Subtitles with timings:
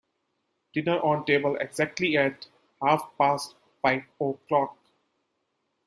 [0.73, 2.47] Dinner on table exactly at
[2.81, 3.53] half past
[3.83, 4.75] five o'clock.